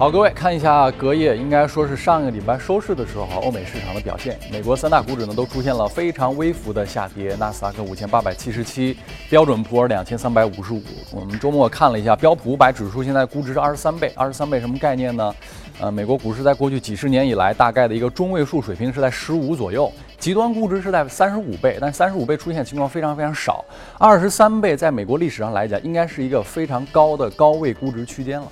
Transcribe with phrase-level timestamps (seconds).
[0.00, 4.38] 好，各位看一下隔夜，应该说是上个礼拜收市的时候，欧美市场的表现。
[4.50, 8.96] 美国三大股指呢都出现了非常微幅的下跌，纳斯达克五千八百七十七，
[9.28, 10.82] 标准普尔两千三百五十五。
[11.12, 15.34] 我们周末看了一下标普五百指数，现在估值是二十三倍，二十三倍什么概念呢？
[15.78, 23.62] 呃，美国股市在过去几十年以来，大概的一个中位数水平是在十五左右，极端估值是在三十五倍，但三十五倍出现情况非常非常少，
[23.98, 28.46] 二十三倍在美国历史上来讲，应该是一个非常高的高位估值区间了。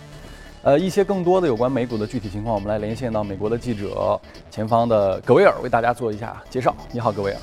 [0.68, 6.77] 呃，一些更多的有关美股的具体情况，我们来连线到美国的记者前方的格威尔，为大家做一下介绍。
[6.93, 7.39] 你好，格威尔。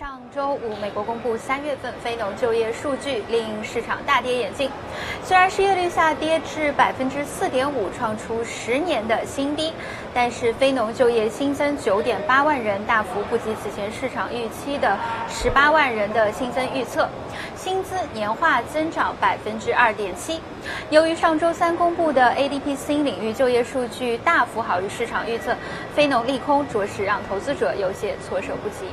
[0.00, 4.70] 上周五，美国公布三月份非农就业数据，令市场大跌眼镜。
[5.22, 9.70] 虽然失业率下跌至百分之四点五，创出十年的新低，
[10.14, 14.96] 但是非农就业新增九点八万人，大幅不及此前市场预期的
[15.28, 17.06] 十八万人的新增预测。
[17.54, 20.40] 薪资年化增长百分之二点七。
[20.88, 25.54] 由于上周三公布的 ADP 新领域就业数据大幅好于市场预测，
[25.94, 28.86] 非农利空着实让投资者有些措手不及。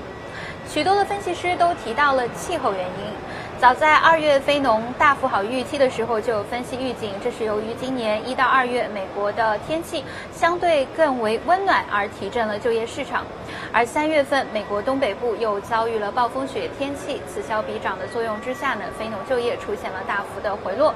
[0.69, 3.17] 许多的分析师都提到了气候原因。
[3.59, 13.25] 早在二月非农大幅好预期的时候，就有分析预警，这是由于今年一到二月美国的天气相对更为温暖而提振了就业市场。
[13.73, 20.93] 而三月份美国东北部又遭遇了暴风雪天气，此消彼长的作用之下呢，非农就业出现了大幅的回落。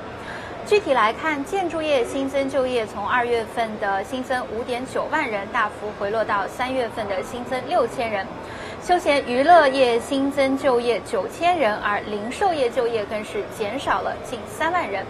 [0.67, 8.27] 具体来看，建筑业新增就业从二月份的新增五点九万人，大幅回落到三月份的新增六千人。
[8.83, 15.05] 休闲娱乐业新增就业九千人，而零售业就业更是减少了近三万人。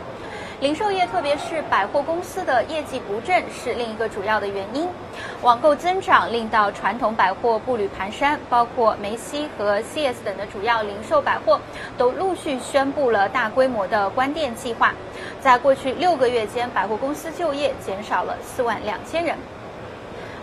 [0.59, 4.89] 零售业，特别是百货公司的业绩不振，是另一个主要的原因。
[5.41, 11.57] 网购增长令到传统百货步履蹒跚，包括梅西和 CS 等的主要零售百货
[11.97, 14.93] 都陆续宣布了大规模的关店计划。
[15.39, 19.37] 在过去六个月间，百货公司就业减少了四万两千人。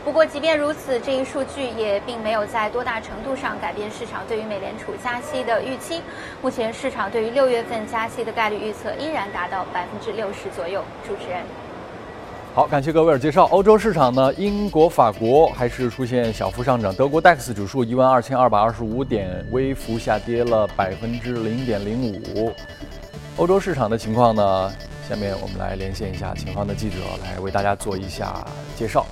[0.08, 6.00] 不过，即便如此，这一数据也并没有在多大程度上改变市场对于美联储加息的预期。
[6.40, 10.82] 目前，市场对于六月份加息的概率预测依然达到百分之六十左右。
[11.06, 11.42] 主持人，
[12.54, 13.44] 好，感谢各位的介绍。
[13.50, 16.92] 欧洲市场呢，英国、法国还是出现小幅上涨。
[16.94, 22.54] 德国 DAX 指数一万二千二百二十五点，微幅下跌了百分之零点零五。
[23.36, 24.72] 欧洲市场的情况呢，
[25.06, 28.42] 下面我们来连线一下前方的记者，来为大家做一下
[28.74, 29.06] 介绍。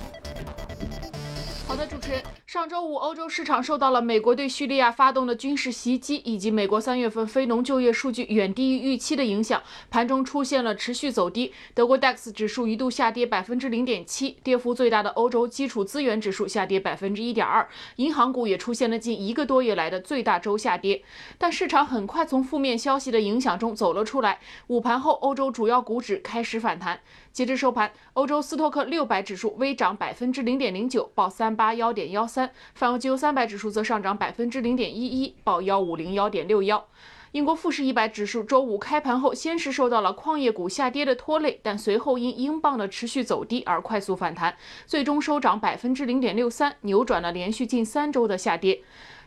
[2.67, 11.53] 上周五，欧洲市场受到了美国对叙利亚发动的军事袭击，以及美国三月份非农就业数据远低于预期的影响，盘中出现了持续走低。
[11.73, 21.01] 德国 DAX 指数一度下跌百分之零点七，跌幅最大的欧洲基础资源指数下跌百分之一点二，银行股也出现了近一个多月来的最大周下跌。
[21.37, 26.99] 但市场很快从负面消息的影响中走了出来，午盘后，欧洲主要股指开始反弹。
[27.37, 36.83] 截至收盘，欧洲斯托克六百指数微涨百分之零点零九，报三八幺点幺三；泛欧绩油三百指数则上涨百分之零点一一，报幺五零幺点六幺。
[37.33, 48.81] 英国富时一百指数周五开盘后，先是受到了矿业股下跌的拖累，但随后因英镑的持续走低而快速反弹，最终收涨百分之零点六三，扭转了连续近三周的下跌。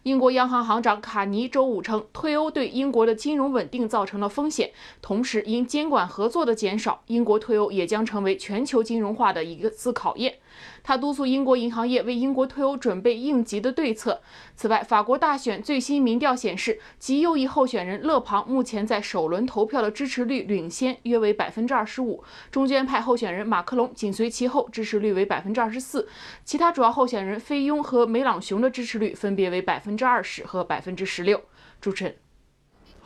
[0.04, 4.70] 英国央行行长卡尼周五称，退欧对英国的金融稳定造成了风险，
[5.02, 10.36] 同时因监管合作的减少，英国退欧也将成为全球金融化的一个次考验。
[10.82, 14.20] 他督促英国银行业为英国退欧准备应急的对策。
[14.56, 26.08] 此外，法国大选最新民调显示，极右翼候选人勒庞目前在首轮投票的支持率领先，约为百分之二十五；中间派候选人马克龙紧随其后，支持率为百分之二十四。
[26.44, 31.40] 其他主要候选人菲佣和梅朗雄的支持率分别为百分之二十和百分之十六。
[31.80, 32.14] 主持人。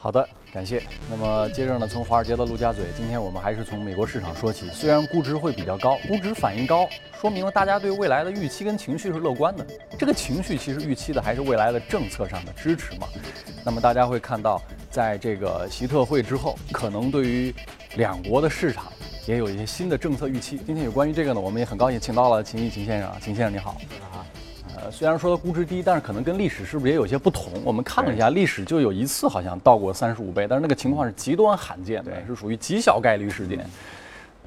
[0.05, 0.83] 好的，感谢。
[1.09, 4.69] 那么接着呢，从华尔街的陆家嘴，今天我们还是从美国市场说起。
[4.69, 6.87] 虽然估值会比较高，估值反应高，
[7.19, 9.67] 说明了大家对未来的预期跟情绪是乐观的。
[9.99, 13.09] 这个情绪其实预期的还是未来的政策上的支持嘛。
[13.65, 14.61] 那么大家会看到，
[14.91, 17.55] 在这个习特会之后，可能对于
[17.97, 18.93] 两国的市场
[19.25, 20.61] 也有一些新的政策预期。
[20.67, 23.11] 今天有关于这个呢，我们也很高兴请到了秦毅秦先生。
[23.23, 23.71] 秦先生你好。
[24.13, 24.21] 啊
[24.77, 27.53] 呃，虽然说估值低，但是可能跟历史是不是也有些不同？
[27.65, 33.65] 我们看了一下历史，就有一次好像到过三十五倍，但是那个情况是极端罕见，的，是属于极小概率事件。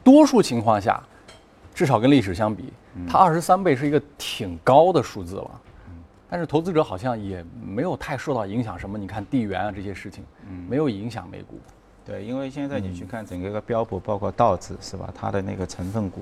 [0.03, 1.01] 多数情况下，
[1.73, 2.73] 至少跟历史相比，
[3.07, 5.61] 它二十三倍是一个挺高的数字了。
[6.29, 8.97] 但是投资者好像也没有太受到影响，什么？
[8.97, 10.25] 你看地缘啊这些事情，
[10.67, 11.57] 没有影响美股。
[12.05, 15.09] 对，因为现在你去看整个一个标普，包括道指是吧？
[15.15, 16.21] 它的那个成分股。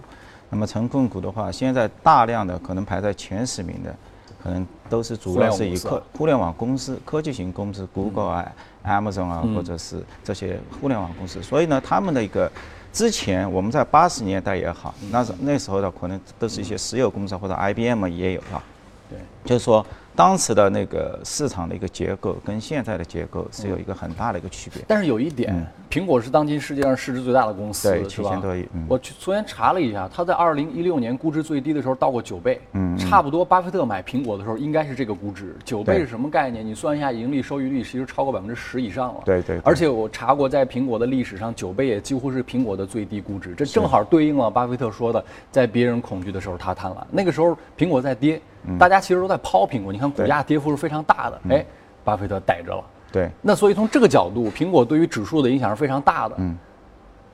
[0.50, 3.96] 那么成分股的话，现在大量的可能排在前十名的，
[4.44, 8.52] 可能都是主要是以科互联网公司、科技型公司，Google 啊、
[8.86, 11.42] Amazon 啊，或者是这些互联网公司。
[11.42, 12.52] 所以呢，他们的一个
[12.94, 18.64] 之前我们在八十年代也好，那时那时候的可能都是一些石油公司或者 IBM 也有啊。
[19.10, 19.86] 对，就是说。
[20.16, 24.82] 当时的那个市场的一个结构跟现在的结构是有一个很大的一个区别。
[24.88, 25.54] 但是有一点，
[25.92, 28.66] 苹果是当今世界上市值最大的公司，对，七千多亿。
[28.88, 35.54] 我昨天查了一下，它在二零一六年估值最低的时候到过九倍，嗯，差不多巴菲特买苹果的时候应该是这个估值。
[35.66, 36.66] 九倍是什么概念？
[36.66, 39.22] 你算一下盈利收益率，其实超过百分之十以上了。
[39.26, 39.60] 对对。
[39.66, 43.54] 而且我查过，在苹果的历史上，九倍也几乎是苹果的最低估值。
[43.54, 47.04] 这正好对应了巴菲特说的，在别人恐惧的时候他贪婪。
[47.12, 48.40] 那个时候苹果在跌。
[48.80, 51.42] 大家其实都在抛苹果，你看股价跌幅是非常大的。
[51.50, 51.66] 哎，
[52.04, 52.84] 巴菲特逮着了。
[53.12, 53.30] 对。
[53.42, 56.36] 那所以从这个角度，苹果对于指数的影响是非常大的。
[56.40, 56.58] 嗯。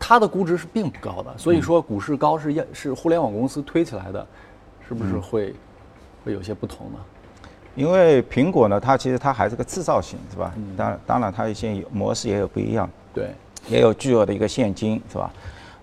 [0.04, 4.26] 它的估值是并不高的，所以说股市高是是互联网公司推起来的，
[4.88, 5.54] 是不是会
[6.26, 6.98] 会有些不同呢？
[7.76, 10.52] 因为苹果呢，它其实它还是个制造型，是吧？
[10.76, 12.90] 当当然它一些模式也有不一样。
[13.14, 13.30] 对。
[13.68, 15.32] 也有巨额的一个现金，是吧？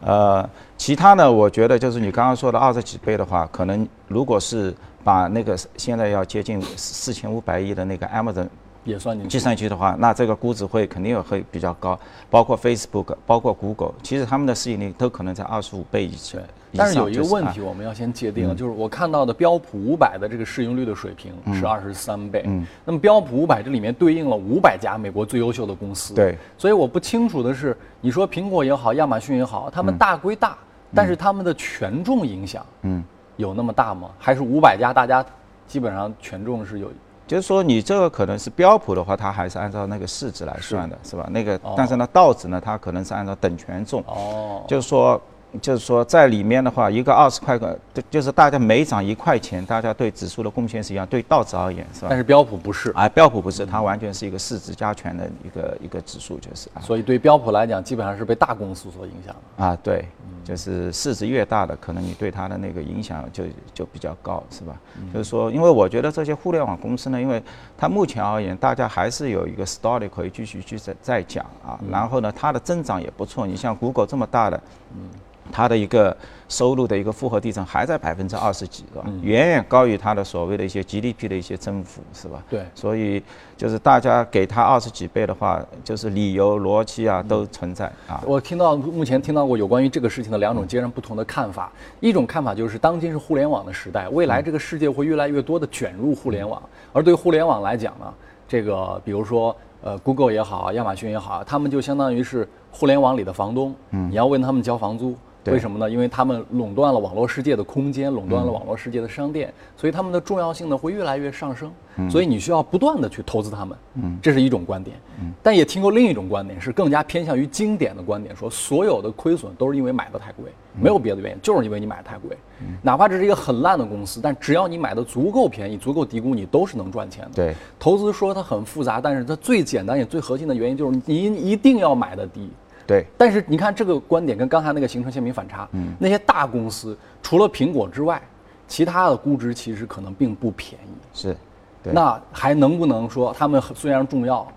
[0.01, 4.75] 呃，其他呢，我觉得就是你刚刚说的二十几倍的话，可能如果是。
[5.05, 8.49] 把那个现在要接近四千五百亿的那个 Amazon
[8.85, 11.99] 也算进去计算去的话，那这个估值会肯定会比较高，
[12.31, 16.41] 包括 Facebook，包括 Google，其实他们的市盈率都可能在二十五倍以上。
[16.77, 22.43] 但是有一个问题，我们要先界定，就是我看到的标普五百的这个市盈率的水平是二十三倍。
[22.47, 22.67] 嗯。
[22.85, 26.13] 那么标普五百这里面对应了五百家美国最优秀的公司。
[26.13, 26.37] 对。
[26.59, 30.59] 所以我不清楚的是，你说苹果也好，亚马逊也好，他们大归大，
[30.95, 33.03] 但是他们的权重影响，嗯。
[33.39, 34.11] 有那么大吗？
[34.19, 35.25] 还是五百家，大家
[35.67, 36.93] 基本上权重是有，
[37.27, 41.27] 就是说你这个可能是标普的话，它还是按照那个市值来算的，是吧？
[41.31, 45.19] 那个，但是呢，道指呢，它可能是按照等权重，哦，就是说。
[45.63, 47.79] 就是说，在里面的话，一个二十块个，
[48.11, 52.09] 就是大家每涨一块钱，大家对指数的贡献是一样，对道指而言是吧？
[52.11, 56.69] 但是标普不是，啊，标普不是，它完全是一个市值加权的一个一个指数，就是。
[56.81, 59.65] 所以对标普来讲，基本上是被大公司所影响的。
[59.65, 60.05] 啊，对，
[60.45, 64.79] 就是市值越大的，可能你对它的那个影响就就比较高，是吧？
[65.15, 67.43] 就是说，因为我觉得这些互联网公司呢，因为
[67.77, 71.81] 它目前而言，大家还是有一个 story 可以继续去再再讲啊。
[71.91, 73.47] 然后呢，它的增长也不错。
[73.47, 74.61] 你像 Google 这么大的，
[74.95, 75.09] 嗯。
[75.51, 76.17] 它的一个
[76.49, 79.05] 收入的一个复合递增还在百分之二十几，是吧？
[79.23, 82.43] 远远高于它的所谓的一些 GDP 的一些增幅，是吧？
[82.49, 82.65] 对。
[82.75, 83.23] 所以
[83.57, 88.23] 就是大家给它二十几倍的话，就是理由逻辑啊都存在啊。
[88.27, 91.71] 我听到目前听到过有关于这个事情的两种截然不同的看法。
[92.01, 96.63] 一种看法就是，当今是互联网的时代，未来这个世界会越来越多的卷入互联网。
[96.93, 98.13] 而对互联网来讲呢，
[98.49, 105.15] 这个比如说呃，Google 也好，亚马逊也好，他们就相当于是互联网里的房东，嗯，你要问他们交房租。
[105.51, 105.91] 为什么呢？
[105.91, 111.71] 因为他们垄断了网络世界的空间，垄断了网络世界的商店，所以他们的重要性呢会越来越上升。
[112.09, 113.77] 所以你需要不断的去投资他们。
[113.95, 114.97] 嗯，这是一种观点。
[115.21, 120.45] 嗯，但也听过另一种观点，是更加偏向于经典的观点，说所有的亏损都是因为买的太贵，
[120.81, 122.37] 没有别的原因，就是因为你买的太贵。
[122.83, 127.31] 哪怕这是一个很烂的公司，但只要你买的足够便宜、足够低估，你都是能赚钱的。
[127.35, 132.49] 对，投资说它很复杂，但是它最简单也最核心的原因就是你一定要买的低。
[132.89, 135.69] 对，但是你看这个观点跟刚才那个形成鲜明反差。
[135.73, 138.19] 嗯，那些大公司除了苹果之外，
[138.67, 140.95] 其他的估值其实可能并不便宜。
[141.13, 141.37] 是，
[141.83, 144.51] 对那还能不能说他们虽然重要，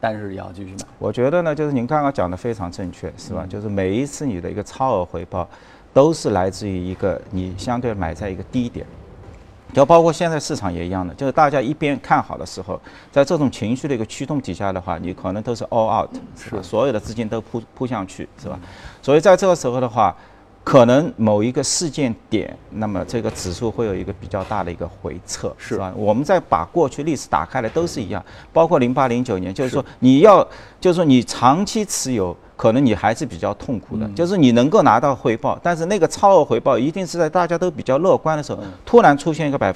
[0.00, 0.88] 但是也要继续买？
[0.98, 3.44] 我觉得呢，就是您刚刚讲的非常正确，是吧？
[3.46, 5.46] 就是每一次你的一个超额回报，
[5.92, 8.86] 都是来自于一个你相对买在一个低点。
[9.72, 12.80] 就包括现在市场也一样的，就是大家一边看好的时候，
[13.12, 16.62] 在这种情绪的一个驱动底下的话，你可能都是 all out，是吧？
[16.62, 18.58] 所有的资金都扑扑上去，是吧？
[19.02, 20.16] 所以在这个时候的话，
[20.64, 25.92] 可能某一个事件点，那么这个指数会有一个比较大的一个回撤，是吧？
[25.94, 30.42] 我们再把过去历史打开来都是一样，包括零八零九年，就是说你要，
[30.80, 32.36] 就是说你长期持有。
[32.56, 39.74] 可能你还是比较痛苦的，就是你能够拿到回报，但是那个超额回报一定是在大家都比较乐观的时候，突然出现一个百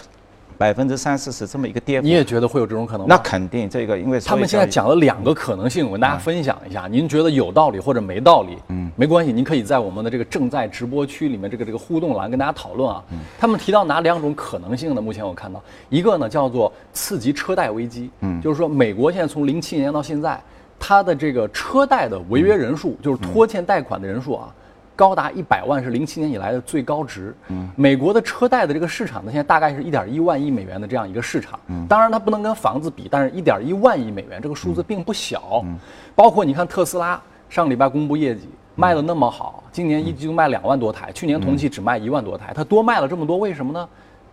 [0.56, 2.06] 百分之三四十这么一个跌幅。
[2.06, 3.14] 你也觉得会有这种可能吗？
[3.14, 8.56] 那肯定，这个因为他们现在讲了两个可能性，我跟大家分享一下，您觉得有道理或者没道理？
[8.68, 13.02] 嗯，没关系，您可以在我们的这个正在直播区里面这个这个互动栏跟大家讨论啊。
[13.38, 15.00] 他们提到哪两种可能性呢？
[15.00, 20.40] 目前我看到一个呢叫做次级车贷危机，嗯，就是说美国现在从零七年到现在。
[20.80, 24.52] 它的这个车贷的违约人数，就是拖欠贷款的人数啊，
[24.96, 27.34] 高达一百万，是零七年以来的最高值。
[27.48, 31.60] 嗯，美国的车贷的这个市场呢，现在大概是一点一万亿美元的这样一个市场。
[31.68, 35.60] 嗯，当然它不能跟房子比，但是一点一万亿美元这个数字并不小。
[35.64, 35.76] 嗯，
[36.16, 37.20] 包括你看特斯拉
[37.50, 43.88] 上个礼拜公布业绩，卖的那么好，今年一季度卖两万多台，去年同期只卖一万多台，它多卖了这么多，为什么呢？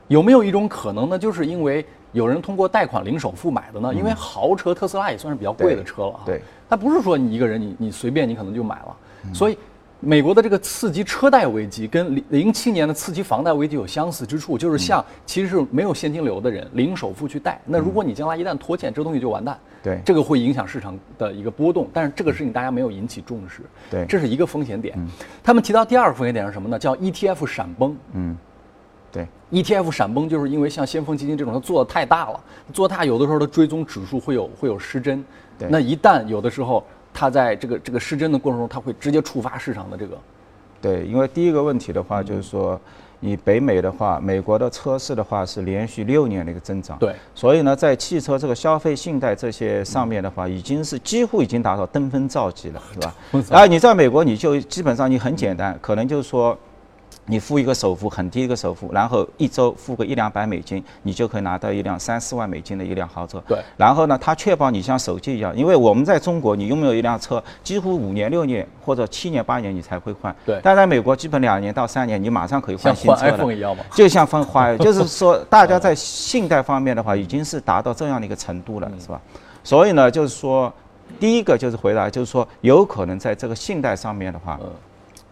[0.08, 1.20] 有没有一种可能呢？
[1.20, 3.94] 就是因为有人通过贷款零首付买的呢？
[3.94, 6.22] 因为豪车特斯拉也算是比较贵的车了哈。
[6.26, 6.42] 对。
[6.70, 8.96] 它不是说你一个人你你随便你可能就买了，
[9.34, 9.58] 所以
[10.00, 19.58] 美国的这个刺激车贷危机跟零零七年的刺激房贷危机有相似之处，就是像其实是没有现金流的人零首付去贷，那如果你将来一旦拖欠，这东西就完蛋。
[19.82, 23.62] 对这个会影响市场的一个波动，但是这个事情大家没有引起重视。
[23.90, 24.98] 对这是一个风险点。
[25.42, 26.78] 他们提到第二个风险点是什么呢？
[26.78, 27.96] 叫 ETF 闪崩。
[28.14, 28.36] 嗯，
[29.18, 32.40] 对，ETF 闪崩就是因为像先锋基金这种，它做的太大了，
[32.72, 35.24] 做大有的时候它追踪指数会有会有失真。
[35.58, 40.18] 对那一旦有的时候它在这个这个失真的过程中，它会直接触发市场的这个。
[40.80, 42.80] 对，因为第一个问题的话，就是说，
[43.20, 46.96] 你北美的话，美国的车市的话是连续六年的一个增长。
[47.00, 53.16] 对，所以呢，在汽车这个消费信贷这些上面的话，已经是几乎已经达到登峰造极了，是吧？
[53.50, 56.56] 然后你在美国，你就基本上你很简单，可能就是说。
[57.30, 63.44] 你付一个首付，很低一个首付，然后一周付个一两百美金，你就可以拿到一辆三四万美金的一辆豪车。
[63.46, 70.34] 对然后呢，它确保你像手机一样，因为我们在中国，你拥有一辆车，几乎五年、六年或者七年、八年你才会换。
[70.46, 73.38] 对但在美国，基本两年到三年，你马上可以换换新车了。
[73.38, 73.84] iPhone 一样嘛。
[73.92, 79.20] 就像分花， 就是说大家在信贷方面的话，已经是达到这样的一个程度了，是吧？
[79.66, 80.72] 所以呢，就是说，
[81.20, 84.58] 第一个就是回答，就是说有可能在这个信贷上面的话，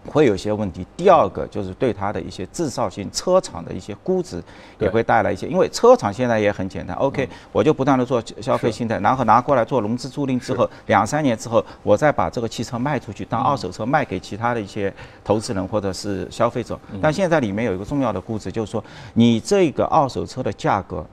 [0.07, 0.85] 会有一些问题。
[0.95, 4.43] 第二个就是对它的一些制造性车厂的一些估值
[4.79, 14.93] 也会带来一些，因为车厂现在也很简单，OK，我就不断的做消费信贷，然后拿过来做融资租赁之后，两三年之后，我再把这个汽车卖出去当二手车卖给其他的一些
[15.23, 16.79] 投资人或者是消费者。
[17.01, 18.83] 但现在里面有一个重要的估值，就是说
[19.13, 21.05] 你这个二手车的价格。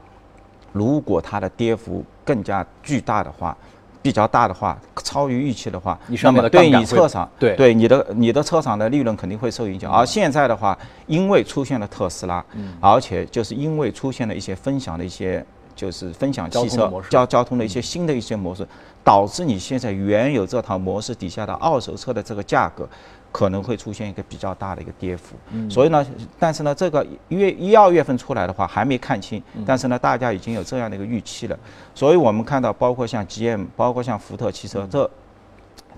[0.75, 3.55] 如果它的跌幅更加巨大的话，
[4.03, 9.91] 比较大的话，超于预期的话，那么对你车厂，对对你的你的车厂的利润肯定会受影响。
[9.91, 15.45] 而现在的话，因为出现了特斯拉，嗯而且就是因为出现了一些分享的一些。
[15.83, 18.65] 就是分享汽车交交通的一些新的一些模式，
[19.03, 22.89] 导致你现在原有这套模式底下的二手车的这个价格，
[23.33, 25.35] 可能会出现一个比较大的一个跌幅。
[25.69, 26.07] 所以呢，
[26.39, 31.59] 但是呢，这个月一二月份出来的话还没看清，但是呢，大家已经有这样的一个预期了。
[31.97, 35.11] 所以我们看到，包括像 GM，包括像福特汽车，这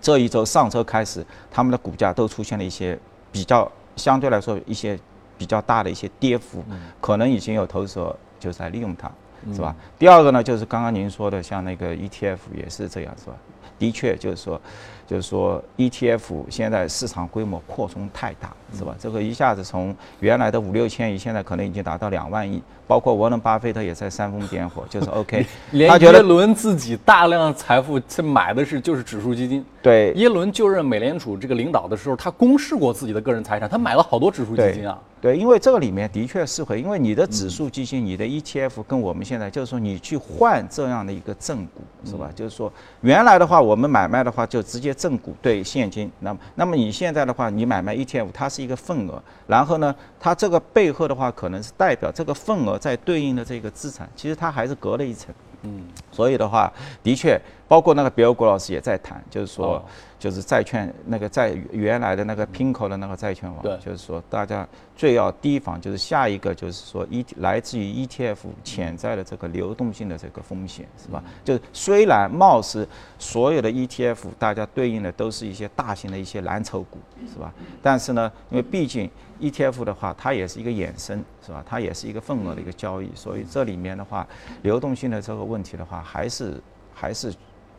[0.00, 2.98] 这一周上车开始，他们的股价都出现了一些
[3.30, 4.98] 比较相对来说一些
[5.36, 6.64] 比较大的一些跌幅，
[7.02, 9.10] 可能已经有投资者就在利用它，
[9.52, 9.74] 是吧？
[9.98, 13.36] 第二个呢，就是刚刚您说的，像那个 ETF 也是这样，是吧？
[13.78, 14.60] 的确，就是说，
[15.06, 18.94] 就是说 ETF 现在市场规模扩充太大，是吧？
[18.98, 29.64] 这个一下子从原来的五六千亿，现在可能已经达到两万亿，包括沃伦巴菲特也在煽风点火， 就是 OK，连他觉得耶伦自己大量财富，他买的是就是指数基金。
[29.82, 34.98] 对耶伦就任美联储这个领导的时候，他公示过自己的个人财产，他买了好多指数基金啊。
[35.20, 42.30] 对，因为这个里面的确是会，因为你的指数基金、你的 ETF 跟我们现在就是说你去换这样的一个正股，是吧？
[42.34, 55.34] 就是说原来的话我们买卖的话就直接正股对现金，那么那么你现在的话你买卖 ETF 它是一个份额，然后呢它这个背后的话可能是代表这个份额在对应的这个资产，其实它还是隔了一层。
[55.66, 57.38] 嗯，所以的话，的确，
[57.68, 59.84] 包括那个比尔郭老师也在谈，就是说，哦
[60.18, 64.66] 就是债券那个在原来的那个 Pinko 的那个债券网，对就是说大家
[64.96, 71.22] 最要提防，就是下一个就是说 E 来自于 ETF 潜在的这个流动性的这个风险，是吧？
[71.44, 72.88] 就是虽然貌似
[73.18, 76.98] 所有的 ETF 大家对应的都是一些大型的一些蓝筹股，
[77.30, 77.52] 是吧？
[77.82, 79.10] 但是呢，因为毕竟
[79.40, 81.62] ETF 的话，它也是一个衍生，是吧？
[81.66, 84.26] 它也是一个份额的一个交易，所以这里面的话，
[84.62, 86.54] 流动性的这个问题的话，还是
[86.94, 87.34] 还是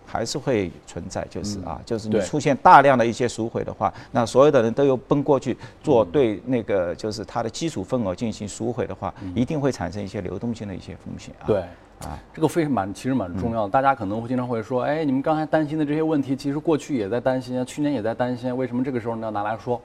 [0.06, 11.48] 还是会存在，就是啊，就是你出现大量的一些赎回的话，那所有的人都又奔过去做对那个就是它的基础份额进行赎回的话，一定会产生一些流动性的一些风险啊。
[11.48, 11.62] 对，
[12.02, 13.70] 啊，这个非常蛮，其实蛮重要的。
[13.70, 19.82] 大家可能会经常会说，哎，你们刚才担心的这些问题，其实过去也在担心啊，去年也在担心啊，为什么这个时候呢要拿来说？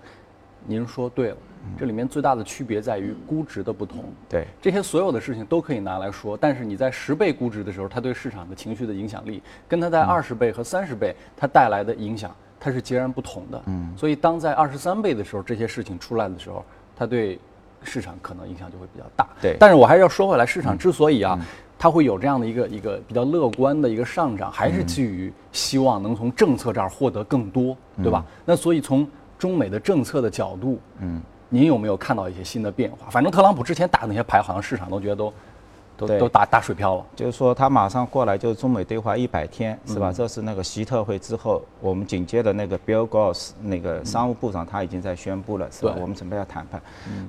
[0.66, 1.36] 您说对了，
[1.78, 4.04] 这里面最大的区别在于估值的不同。
[4.28, 13.62] 对这些所有的事情都可以拿来说，但是你在十倍估值的时候，它对市场的情绪的影响力，跟它在二十倍和三十倍它带来的影响，它是截然不同的。
[13.66, 16.64] 嗯，所以当在二十三倍的时候，这些事情出来的时候，
[16.96, 17.38] 它对
[17.82, 19.26] 市场可能影响就会比较大。
[19.40, 21.38] 对但是我还是要说回来，市场之所以啊，
[21.78, 28.24] 它会有这样的一个一个比较乐观的一个上涨，还是基于希望能从政策这儿获得更多，对吧？
[28.44, 33.10] 那所以从中美的政策的角度，嗯，您有没有看到一些新的变化？
[33.10, 35.32] 反正特朗普之前打那些牌，好像市场都觉得都
[36.06, 37.04] 都都打打水漂了。
[37.14, 40.12] 就是说，他马上过来就是中美对话一百天，是吧？
[40.12, 45.94] 这是那个习特会之后，我们紧接着那个 Bill Gates 那个商务部长他已经在宣布了，是吧？
[46.00, 46.80] 我们准备要谈判。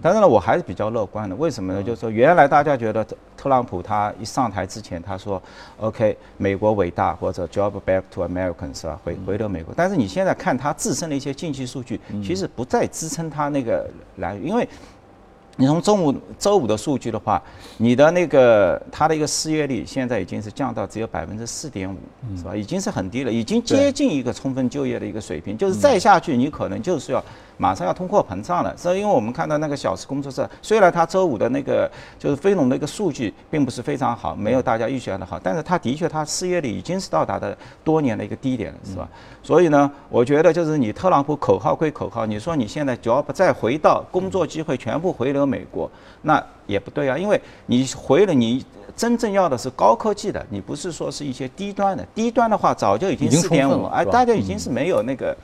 [0.02, 1.36] 但是呢，我还是比较乐观的。
[1.36, 1.84] 为什么呢？
[1.84, 3.06] 就是说，原来大家觉得
[3.38, 5.42] 特朗普他一上台之前他说
[5.80, 9.00] ，OK，美国伟大或者 Job back to Americans 是吧？
[9.04, 9.74] 回回到美国。
[9.76, 14.68] 但是你现在看他自身的一些经济数据，其实不再支撑他那个来，因为。
[15.58, 17.42] 你从周五周五的数据的话，
[17.78, 21.98] 你的那个它的一个失业率现在已经是降到只有百分之四点五，
[22.36, 22.56] 是吧？
[22.56, 25.58] 已经是很低了，已经接近一个充分就业的一个水平。
[25.58, 27.24] 就是再下去，你可能就是要
[27.62, 28.76] 马上要通货膨胀了。
[28.76, 39.08] 所以，因为我们看到那个小时工作室，虽然它周五的那个就是非农的一个数据并不是非常好，没有大家预想的好，但是它的确它失业率已经是到达的多年的一个低点了，是吧？
[39.44, 45.46] 所以呢，我觉得就是你特朗普口号归口号，你说你现在只要不再回到工作机会全部回流。
[45.46, 45.90] 美国
[46.22, 48.66] 那也不对啊，因为你回了，你
[48.96, 52.04] 真正要的是高科技的，你不是说是一些低端的。
[52.16, 55.38] 低端的话早就已经四点五，哎，大家已经是没有那个。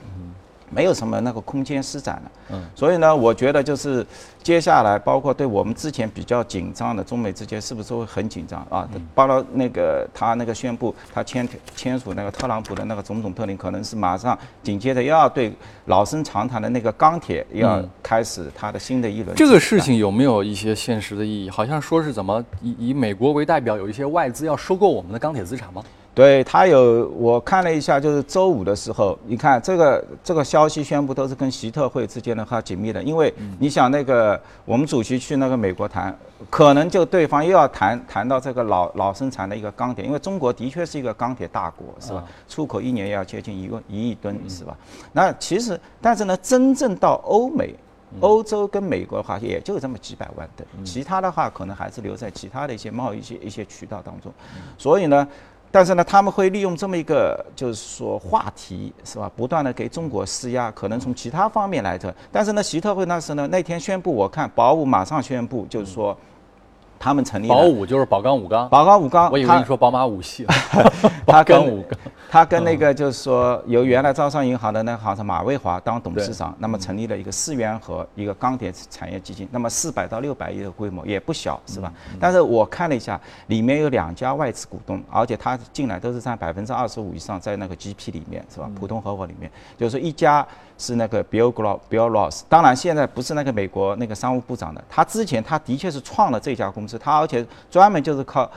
[0.69, 4.05] 没有什么那个空间施展了，嗯，所以呢，我觉得就是
[4.43, 8.87] 接下来，包括对我们之前比较紧张的中美之间，是不是会很紧张啊？
[9.15, 15.53] 包括那个他那个宣布他签签署那个特朗普的那个总统特令，可能是马上紧接着又要对
[15.85, 19.35] 老生常谈的那个钢铁要开始他的新的一轮。
[19.35, 21.49] 这个事情有没有一些现实的意义？
[21.49, 25.81] 好像说是怎么以以美国为代表，有一些外资要收购我们的钢铁资产吗？
[26.17, 36.17] 对他有，我看了一下，就是周五的时候，你看这个这个消息宣布都是跟习特会之间的话紧密的，因为你想那个我们主席去那个美国谈，
[36.49, 42.25] 可能就对方又要谈谈到这个老老生产的一个钢铁，因为中国的确是一个钢铁大国，是吧？
[42.49, 44.75] 出口一年要接近一个一亿吨，是吧？
[45.13, 47.75] 那其实，但是呢，真正到欧美、
[48.21, 54.33] 欧洲跟美国的话，也就这么几百万吨，其他的话可能还是留在其他的一些贸易一些一些渠道当中，
[54.79, 55.27] 所以呢。
[55.71, 59.31] 但是呢，他们会利用这么一个，就是说话题，是吧？
[59.35, 62.13] 不断的给中国施压，可能从其他方面来的。
[62.31, 66.17] 但是呢，习特会那时呢，那天宣布，我看保五马上宣布，就是说。
[66.99, 70.45] 他们成立宝五就是宝钢五钢，宝钢五钢，我以为你说宝马五系，
[71.25, 71.85] 他跟
[72.29, 81.91] 他跟那个就是说由原来招商银行的那个行长马卫华当董事长，那么成立了一个四元和一个钢铁产业基金，那么四百到六百亿的规模也不小，是吧？
[82.19, 88.69] 但是我看了一下，里面有两家外资股东，而且他进来都是占百分之二十五以上，在那个 GP 里面，是吧？
[88.75, 90.45] 普通合伙里面，就是一家。
[90.77, 98.49] 是那个 Bill Glo Bill Ross，当然现在不是那个美国那个商务部长的，他之前他的确是创了这家公司，他而且专门就是靠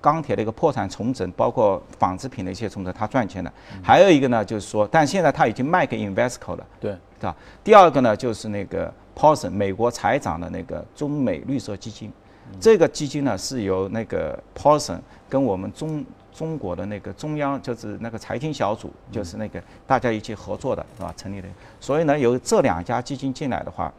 [0.00, 3.52] 钢铁的一个破产重整，包括纺织品的一些重整，他赚钱的。
[3.82, 7.36] 还有一个呢，就是说，但现在他已经卖给 Invesco 了，对，对吧？
[7.62, 12.12] 第二个呢，就是那个 Paulson 美国财长的那个中美绿色基金，
[12.58, 16.04] 这个基金呢是由那个 Paulson 跟我们中。
[16.34, 21.14] 中国的那个中央就是那个财经小组，就是那个大家一起合作的，是吧？
[21.16, 21.48] 成立的。
[21.80, 23.92] 所以呢，有这两家基金进来的话，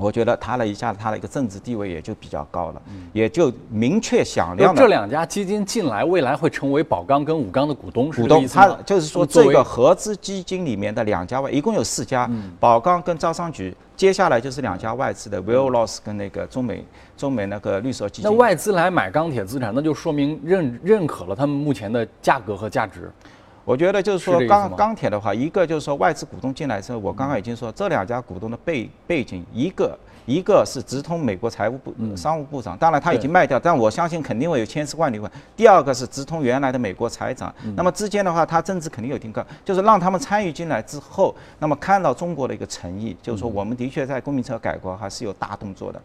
[0.00, 2.82] 我觉得他了一下子他的一个政治地位也就比较高了，
[3.12, 4.80] 也就明确响亮了。
[4.80, 8.46] 这两家基金进来，未来会成为宝钢跟武钢的股东，股东。
[8.48, 13.76] 他就是说，这个合资基金里面的两家外，一共有四家，宝钢跟招商局。
[13.96, 16.82] 接下来就是两家外资的 Will Loss 跟那个中美
[17.18, 18.30] 中美那个绿色基金。
[18.30, 23.12] 那外资来买钢铁资产，那就说明认认可了他们目前的价格和价值。
[23.64, 29.98] 我觉得就是说钢钢铁的话，一个就是说外资股东进来之后，我刚刚已经说这两家股东的背背景，一个。
[30.26, 35.28] 一个是直通美国财务部商务部长，当然他已经卖掉，但我相信肯定会有千丝万缕问。
[35.56, 46.00] 第二个是直通原来的美国财长，那么之间的话，他政治肯定有挺高，就是让他们参与进来之后，那么看到中国的一个诚意，就是说我们的确在公民车改革还是有大动作的，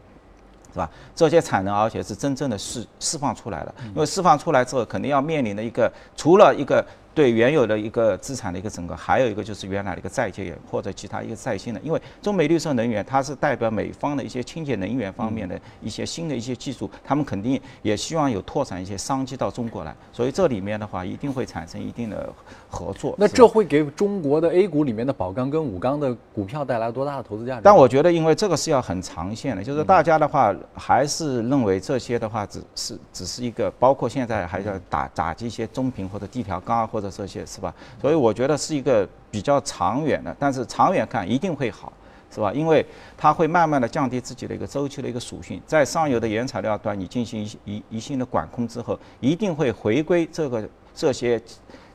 [0.72, 0.90] 是吧？
[1.14, 6.84] 这些产能而且是真正的释释放出来了，因为释放出来之后，肯定要面临的一个除了一个。
[7.16, 22.32] 对原有的一个资产的一个整合，还有一个就是原来的一个再借或者其他一个再新的，因为中美绿色能源它是代表美方的一些清洁能源方面的一些新的一些技术，他们肯定也希望有拓展一些商机到中国来，所以这里面的话一定会产生一定的
[22.70, 23.16] 合作。
[23.18, 27.62] 那这会给中国的 A 股里面的宝钢跟武钢的股票带来多大的投资价值？
[27.64, 37.05] 但我觉得，因为这个是要很长线的，就是大家的话还是认为这些的话只是只是一个，包括现在还要打打击一些中频或者地条钢或者。
[37.10, 37.74] 这些是吧？
[38.02, 41.92] 所以我觉得是一个比较长远的，但是长远看一定会好，
[42.32, 42.52] 是吧？
[42.54, 42.86] 因为
[43.18, 51.42] 它会慢慢的降低自己的一个周期的一个属性，在上游的原材料端你进行一一一性的管控之后，一定会回归这个这些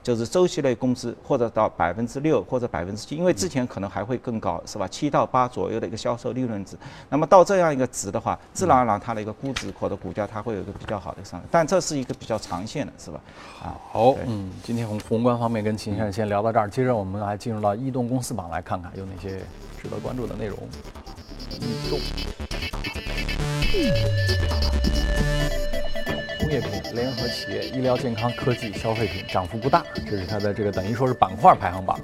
[0.03, 4.89] 就是周期类工资或者到百分之六或者百分之七，因为之前可能还会更高，是吧？
[4.89, 6.77] 七到八左右的一个销售利润值。
[7.09, 11.49] 那么到这样一个值的话，自然而然它的一个估值或者股价它会有一个比较好的上涨。
[11.51, 13.21] 但这是一个比较长线的，是吧？
[13.63, 19.41] 啊，好，嗯，今天宏宏观方面跟秦先生先聊到这儿，接着我们来进入到异动公司榜来看看有哪些
[19.83, 20.59] 值得关注的内容。
[21.61, 21.99] 异动。
[26.51, 31.97] 工业品、联合企业、医疗健康、科技、消费品涨幅不大，这是它的这个等于说是板块排行榜。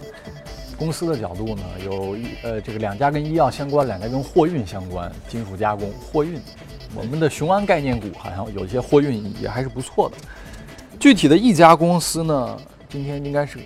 [0.79, 6.41] 公司的角度呢，有一呃这个两家跟医药相关，两家跟货运相关，金属加工、货运。
[6.95, 10.17] 我们的雄安概念股好像有一些货运也还是不错的。
[11.01, 12.57] 具体的一家公司呢，
[12.89, 13.59] 今天应该是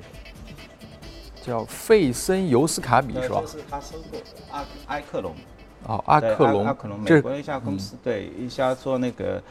[1.44, 3.42] 叫费森尤斯卡比是吧？
[3.46, 5.34] 是他收购的阿埃克隆。
[5.86, 9.42] 哦，阿克隆，阿克隆，美国一家公司，对，一家做那个。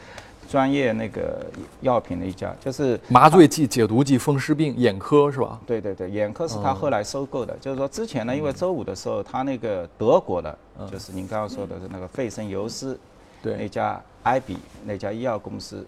[0.50, 1.46] 专业那个
[1.82, 5.60] 药品的一家，就是麻醉剂、解毒剂、风湿病、眼科是吧？
[5.68, 7.56] 对对对，眼科是他后来收购的。
[7.62, 10.58] 就是说之前呢，因为周五的时候，他那个德国的，
[10.92, 13.00] 就是您刚刚说的是那个费森尤斯，
[13.44, 15.86] 对那家埃比那家医药公司，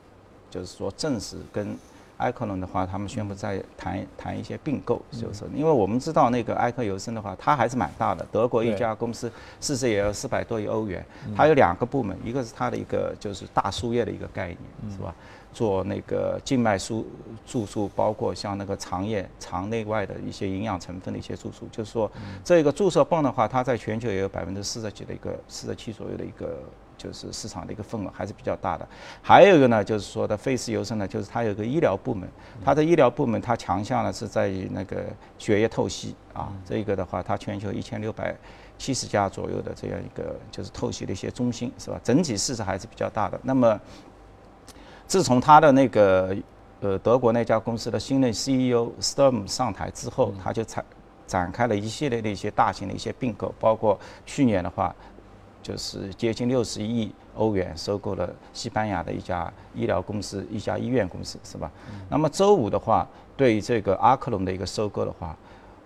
[0.51, 1.75] 就是说正式跟。
[2.21, 11.05] 埃克隆的话，他们宣布在谈谈一些并购，就是因为我们知道那个埃克尤森的话，它还是蛮大的，德国一家公司，市值也有四百多亿欧元。
[11.35, 14.57] 它有两个部门，一个是它的一个就是大输液的一个概念，
[14.91, 15.13] 是吧？
[15.53, 17.05] 做那个静脉输
[17.45, 22.09] 注输，包括像那个肠液、肠内外的一些营养成分的一些注输，就是说
[22.43, 26.59] 这个注射泵的话，它在全球也有百分之四十几的一个四十七左右的一个。
[27.01, 28.87] 就是市场的一个份额还是比较大的，
[29.23, 32.29] 还有一个呢，就是说的费氏优生呢，就是它有个医疗部门，
[32.63, 35.05] 它的医疗部门它强项呢是在于那个
[35.39, 38.35] 血液透析啊，这个的话，它全球一千六百
[38.77, 41.99] 七十家左右的这样一个就是透析的一些中心是吧？
[42.03, 43.39] 整体市值还是比较大的。
[43.41, 43.79] 那么，
[45.07, 46.35] 自从他的那个
[46.81, 50.83] 呃德国那家公司的新任 CEO Sturm 上台之后，他就采
[51.25, 54.95] 展开了一系列的一些大型的一些并购，包括去年的话。
[55.61, 61.71] 就是接近六十亿欧元收购了西班牙的一家医疗公司、一家医院公司，是吧？
[62.09, 65.35] 那么周五的话，对于这个阿克隆的一个收购的话，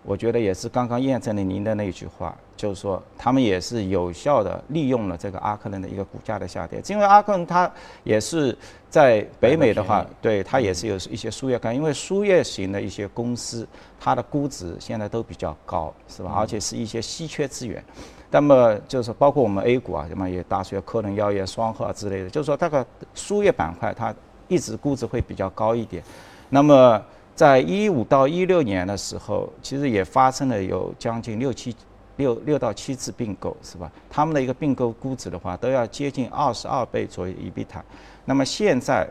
[0.06, 7.70] 我觉得也是刚刚验证了您的那句话，就是说他们也是有效的利用了这个阿克伦的一个股价的下跌，因为阿克伦它
[8.04, 8.56] 也是
[8.90, 13.68] 在北美的话，对它也是有一些输液干，因为输液型的一些公司，
[14.00, 16.32] 它的估值现在都比较高，是吧？
[16.36, 17.84] 而且是一些稀缺资源。
[18.30, 24.14] 那么就是包括我们 A 股啊，什么也大学科能药业、双鹤之类的，就是说这个输液板块它
[24.48, 26.04] 一直估值会比较高一点。
[26.50, 27.02] 那么
[27.36, 31.76] 在一五到一六年的时候，其实也发生了有将近六七
[32.16, 33.92] 六六到七次并购，是吧？
[34.10, 37.82] 他们的一个并购估值的话，都要接近二十二倍左右 ebita。
[38.24, 39.06] 那么现在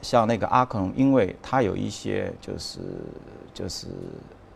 [0.00, 2.80] 像那个阿克隆，因为它有一些就是
[3.54, 3.86] 就是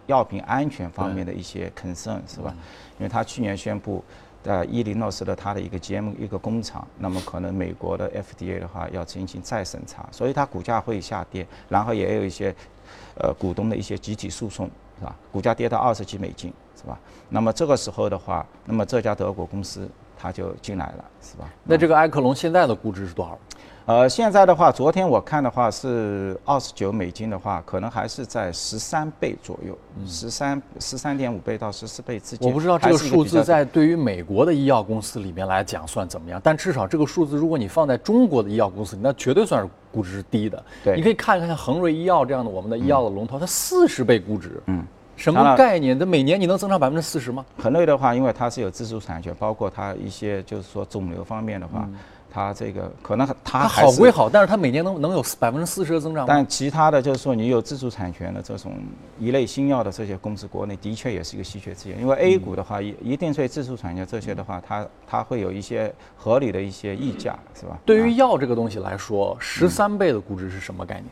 [0.06, 2.52] 药品安全方面的一些 concern，是吧？
[2.98, 4.02] 因为他去年宣布，
[4.46, 12.54] 呃，伊利诺斯的它的一个 GM 一个工厂，那么可能美国的 FDA 的话要进行再审查，所以它股价会下跌，然后也有一些，
[13.18, 15.16] 呃，股东的一些集体诉讼，是吧？
[15.32, 16.96] 股价跌到二十几美金，是吧？
[17.28, 21.48] 那么这个时候的话，那么这家德国公司它就进来了，是吧？
[21.64, 23.38] 那这个埃克隆现在的估值是多少？
[23.86, 32.48] 呃，现在的话，昨天我看的话是二十九美金的话，可能还是在十三倍左右，十三十三点五倍到十四倍之间。
[32.48, 40.60] 我不知道这个数字在对于美国的医药公司里面来讲算怎么样，但至少这个数字，如果你放在中国的医药公司，那绝对算是估值是低的。
[40.82, 44.84] 对，你可以看一看像恒瑞医药这样的我们的医药的龙头，它四十倍估值，嗯，
[45.16, 45.98] 什么概念？
[45.98, 47.44] 这每年你能增长百分之四十吗？
[47.58, 51.88] 恒瑞的话，因为它是有自主产权，包括它一些就是说肿瘤方面的话。
[52.28, 56.26] 它这个可能它好归好，但是它每年能能有百分之四十的增长。
[56.26, 58.74] 但其他的就是说，你有自主产权的这种
[59.18, 61.98] 一类新药的这些公司，国内的确也是一个稀缺资源。
[61.98, 67.78] 因为 A 股的话，一一定对自主产权这些的话，它它会有一些合理的一些溢价，是吧？
[67.86, 71.06] 对于药这个东西来说，十三倍的估值是什么概念？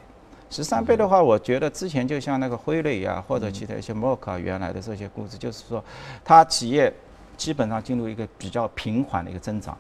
[0.55, 5.83] 十三倍的话，我觉得之前就像那个辉瑞呀，或者其他一些默克啊，原来的这些估值，就是说
[6.25, 6.93] 它企业。
[7.37, 9.77] 基本上进入一个比较平缓的一个增长，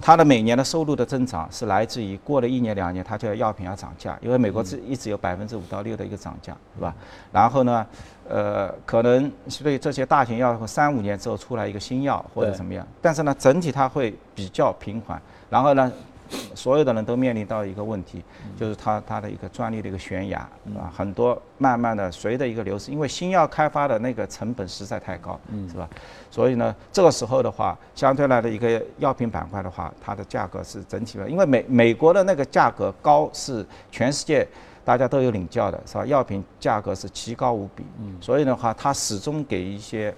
[0.00, 6.92] 它的每年的收入的增长是来自于过了一年两年，它就要药品要涨价，因为美国是一直有百分之五到六的一个涨价，是吧？
[7.30, 7.86] 然后呢，
[8.28, 15.92] 呃，可能所以这些大型药三五年之后出来一个新药或者怎么样，但是呢，整体它会比较平缓，然后呢。
[16.58, 18.20] 所有的人都面临到一个问题，
[18.58, 20.38] 就是它它的一个专利的一个悬崖，
[20.76, 25.38] 啊，很多慢慢的随着一个流失，因为新药开发的那个成本实在太高，
[25.70, 25.88] 是吧？
[26.30, 34.46] 所以呢，这个时候的话，相对来的一个药品板块的话，它的价格是整体的，因为美美国的那个价格高是全世界。
[34.84, 36.06] 大家都有领教的是吧？
[36.06, 37.84] 药品价格是奇高无比，
[38.22, 40.14] 所以的话，它始终给一些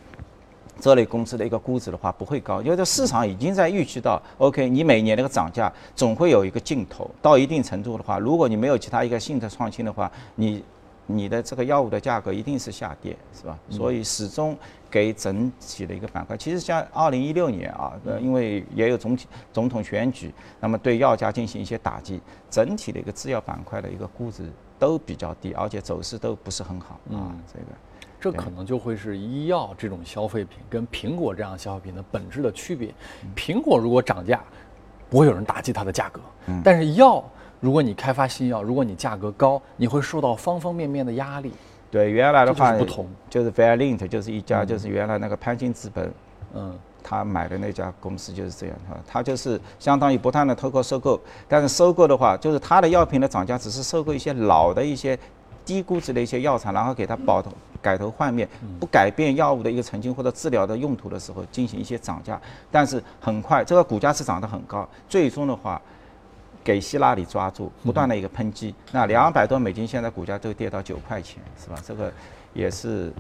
[0.79, 10.63] 这类公司的一个估值的话不会高，因为这市场已经在预期到，OK，你每年那个涨价总会有一个尽头，到一定程度的话，如果你没有其他一个新的创新的话，你
[11.07, 13.59] 你的这个药物的价格一定是下跌，是吧？
[13.69, 14.57] 所以始终
[14.89, 16.37] 给整体的一个板块。
[16.37, 27.67] 其实像二零一六年啊，呃，因为也有总体总统选举，那么对药价进行一些打击，整体的一个制药板块的一个估值都比较低，而且走势都不是很好啊，这个。
[28.21, 32.93] 这可能就会是医药这种消费品跟苹果这样消费品的本质的区别。
[33.35, 34.41] 苹果如果涨价，
[35.09, 36.21] 不会有人打击它的价格，
[36.63, 37.25] 但是药，
[37.59, 41.53] 如果你开发新药，如果你价格高，你会受到方方面面的压力。
[41.91, 46.13] 对，原来的话不同，就是 Valiant 就是一家，就是原来那个潘金资本，
[46.55, 55.19] 嗯，他买的那家公司就是这样，哈，他就是相当于不断的透过收购，但是收购的话，就是他的药品的涨价只是收购一些老的一些
[55.71, 57.53] 低估值的一些药厂，然后给它保头。
[57.83, 58.47] 改头换面，
[58.79, 62.39] 不改变药物的一个曾经或者治疗的用途的时候进行一些涨价，
[62.71, 65.81] 但是很快这个股价是涨得很高，最终的话
[66.63, 71.77] 给希拉里抓住，不断的一个抨击，那两百多美金现在股价都跌到九块钱，是吧？
[71.87, 72.13] 这个
[72.53, 73.11] 也是，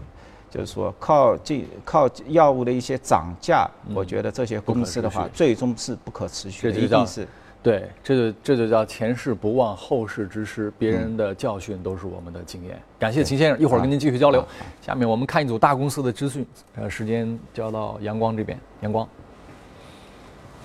[0.50, 7.26] 就是说靠这靠药物的一些涨价，我觉得这些公司的话最终是不可持续的，一定是。
[7.62, 12.80] 对，这就这就叫前世不忘后事之师，别人的教训都是我们的经验。
[12.98, 14.42] 感谢秦先生，一会儿跟您继续交流。
[14.80, 18.58] 下面我们看一组大公司的资讯，呃，时间交到阳光这边。
[18.80, 19.06] 阳光，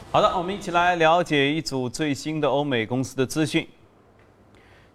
[0.09, 3.67] 好的，我们一起来了解一组最新的欧美公司的资讯。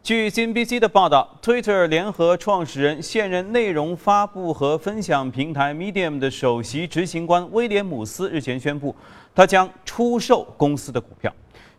[0.02, 8.96] 据 CNBC 的报道，Twitter 联合创始人、现任内容发布和分享平台 Medium 的首席执行官威廉姆斯日前宣布，
[9.34, 11.30] 他将出售公司的股票。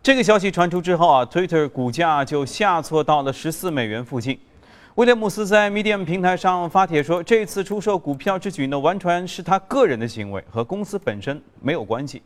[0.02, 4.36] 这个消息传出之后啊，Twitter 股价就下挫到了十四美元附近。
[4.96, 12.20] 威廉姆斯在 Medium 平台上发帖说，这次出售股票之举呢，完全是他个人的行为，和公司本身没有关系。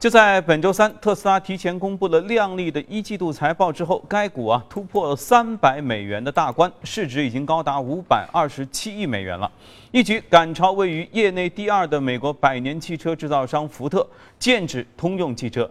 [0.00, 9.48] 就在本周三，特斯拉提前公布了亮丽的一季度财报之后，该股啊突破了三百美元的大关，市值已经高达五百二十七亿美元了，
[9.92, 14.04] 一举赶超位于业内第二的美国百年汽车制造商福特，
[14.36, 15.70] 剑指通用汽车。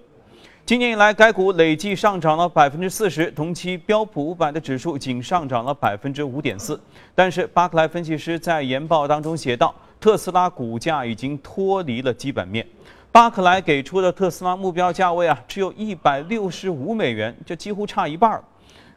[0.70, 6.80] 今年以来，该股累计上涨了百分之四十，同期标普五百的指数仅上涨了百分之五点四。
[7.16, 12.64] 但是，巴克莱分析师在研报当中写道，特斯拉股价已经脱离了基本面。
[13.12, 18.44] 巴克莱给出的特斯拉目标价位啊，只有一百六十五美元，这几乎差一半儿。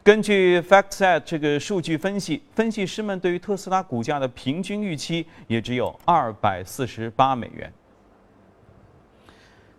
[0.03, 7.73] 根据 FactSet 这个数据分析，分析师们对于特斯拉股价的平均预期也只有二百四十八美元。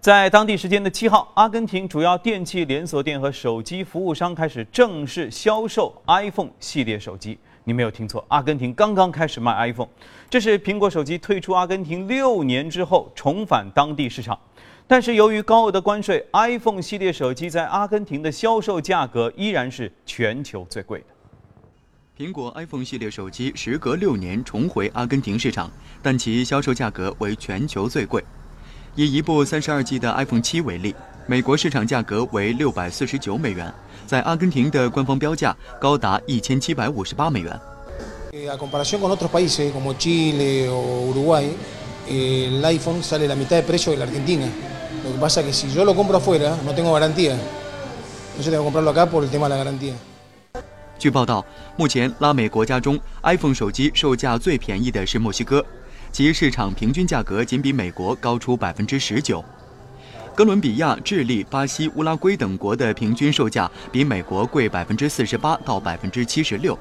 [0.04, 7.38] 在当地时间的七号，阿根廷主要电器连锁店和手机服务商开始正式销售 iPhone 系列手机。
[7.64, 9.88] 你没有听错，阿根廷刚刚开始卖 iPhone。
[10.28, 14.38] 这是苹果手机退出阿根廷六年之后重返当地市场。
[14.86, 21.06] 但是由于高额的关税，iPhone 系列手机在阿根廷的销售价格依然是全球最贵的。
[22.22, 25.70] 苹果 iPhone 系列手机时隔六年重回阿根廷市场，
[26.02, 28.22] 但其销售价格为全球最贵。
[28.96, 30.94] 以一部三十二 G 的 iPhone 七为例，
[31.26, 33.72] 美国市场价格为六百四十九美元，
[34.06, 37.58] 在阿根廷的官方标价高达一千七百五十八美元。
[38.32, 41.50] A comparación con otros países como Chile o Uruguay,
[42.08, 44.46] el iPhone sale la mitad de precio de la Argentina.
[45.04, 47.36] Lo que pasa es que si yo lo compro afuera, no tengo garantía.
[48.30, 49.94] Entonces tengo que comprarlo acá por el tema de la garantía.
[50.98, 51.44] 据报道，
[51.76, 55.64] 目前拉美国家中 iPhone 手机售价最便宜的是墨西哥。
[56.14, 59.44] 其市场平均价格仅比美国高出百分之十九，
[60.32, 66.78] 哥伦比亚、智利、巴西、乌拉圭等国的平均售价比美国贵百分之四十八到百分之七十六，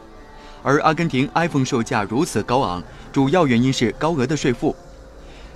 [0.61, 4.75] 而阿根廷 iPhone 售价如此高昂，主要原因是高额的税负。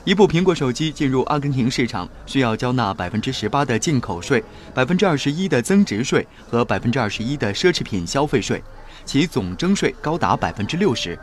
[0.06, 8.60] 一部苹果手机进入阿根廷市场需要交纳百分之十八的进口税、百分之二十一的增值税和百分之二十一的奢侈品消费税，
[9.06, 11.16] 其总征税高达百分之六十。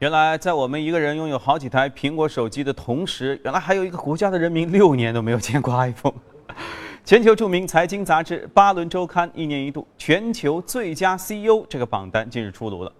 [0.00, 6.14] 原来，在我们一个人拥有好几台苹果手机的同时，原来还有一个国家的人民六年都没有见过 iPhone。
[7.04, 12.90] 全球著名财经杂志《巴伦周刊》一年一度全球最佳 CEO 这个榜单近日出炉了，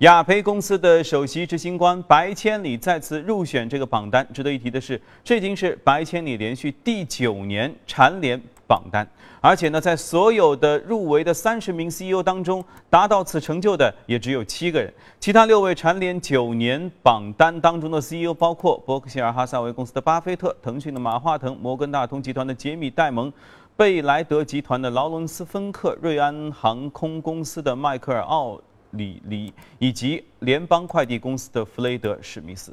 [0.00, 4.26] 雅培公司的首席执行官白千里再次入选这个榜单。
[4.30, 8.38] 值得一提的是，这已经是白千里连续第九年蝉联。
[8.70, 9.04] 榜单，
[9.40, 14.94] 而且呢，在所有的入围的三十名 CEO 当中，达到此成就的也只有七个人。
[15.18, 23.32] 其他六位蝉联九年榜单当中的 CEO 包括伯克希尔哈撒韦公司的巴菲特、腾讯的马化腾、摩根大通集团的杰米戴蒙、
[23.76, 28.56] 贝莱德集团的劳伦斯·芬克、瑞安航空公司的迈克尔·奥
[28.92, 32.72] 里里以及联邦快递公司的弗雷德·史密斯。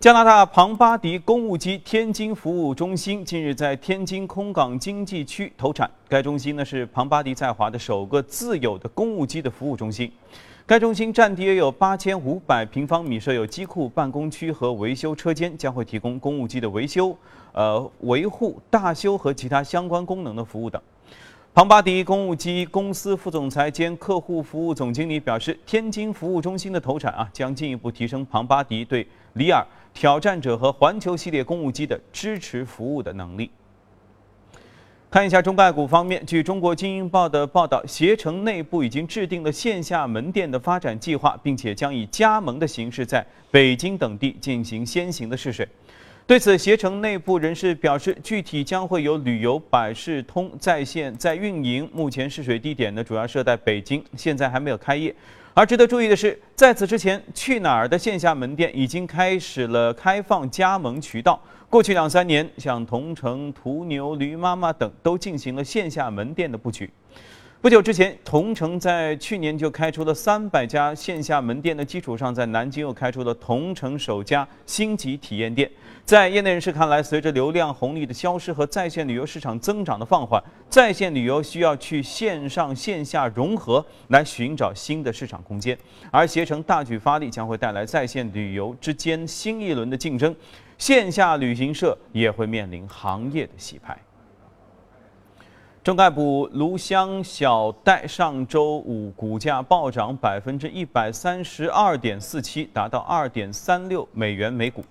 [0.00, 5.90] 加拿大庞巴迪公务机天津服务中心近日在天津空港经济区投产。
[6.08, 10.10] 该中心呢是庞巴迪在华的首个自有的公务机的服务中心。
[10.64, 17.14] 该中心占地约有八千五百平方米，设有机库、办公区和维修车间，将会提供公务机的维修、
[17.52, 20.80] 呃维护、大修和其他相关功能的服务等。
[21.52, 33.50] 庞巴迪公务机公司副总裁兼客户服务总经理表示，天津服务中心的投产啊，将进一步提升庞巴迪对里尔、挑战者和环球系列公务机的支持服务的能力。
[35.10, 45.66] 看一下中概股方面，据中国经营报的报道，携程内部已经制定了线下门店的发展计划，并且将以加盟的形式在北京等地进行先行的试水。
[46.30, 55.12] 对此，携程内部人士表示，具体将会有旅游百事通在线在运营，目前试水地点呢主要设在北京，现在还没有开业。
[55.54, 61.42] 而值得注意的是，在此之前，去哪儿的线下门店已经开始了开放加盟渠道。
[61.68, 66.88] 过去两三年，像同城、途牛、驴妈妈等都进行了线下门店的布局。
[67.62, 75.70] 不久之前，同城在去年就开出了三百家线下门店的基础上，在南京又开出了同城首家星级体验店。
[76.02, 85.76] 在业内人士看来，随着流量红利的消失和在线旅游市场增长的放缓，在线旅游需要去线上线下融合来寻找新的市场空间。
[86.10, 90.34] 而携程大举发力，将会带来在线旅游之间新一轮的竞争，
[90.78, 93.98] 线下旅行社也会面临行业的洗牌。
[95.82, 104.84] 中概股卢香小贷上周五股价暴涨百分之一百三十二点四七，达到二点三六美元每股，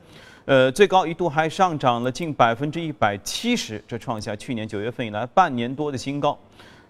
[0.45, 6.35] 呃，最高一度还上涨了近百分之一百七十，这创下去年九月份以来半年多的新高。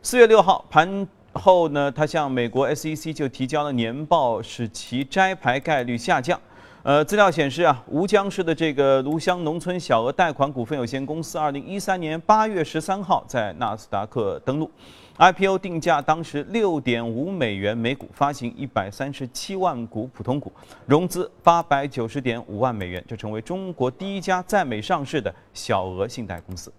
[0.02, 6.40] 四月六号盘后呢，它向美国 SEC 就提交了年报，使其摘牌概率下降。
[6.90, 14.72] 呃，资料显示啊，吴江市的这个卢湘农村小额贷款股份有限公司，二零一三年八月十三号在纳斯达克登陆
[15.20, 20.52] ，IPO 定价当时六点五美元每股，发行一百三十七万股普通股，
[20.88, 26.74] 融资八百九十点五万美元，就成为中国第一家在美上市的小额信贷公司。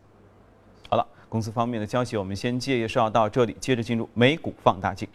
[0.89, 5.09] 好了，公司方面的消息我们先介绍到这里，接着进入美股放大镜。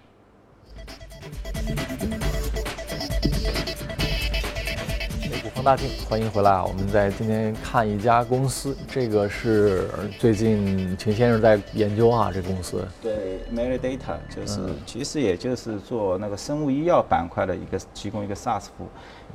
[5.66, 6.64] 大镜，欢迎回来啊！
[6.64, 12.88] 我们在今天看一家公司，这个是最近秦先生在研究啊，这公司。
[13.02, 18.88] 对 m e r i Data 就是其实也就是做那个生物医药板块的一个提供一个 SaaS 服务。